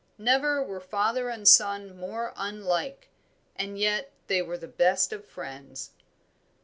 [0.17, 3.09] Never were father and son more unlike;
[3.55, 5.91] and yet they were the best of friends.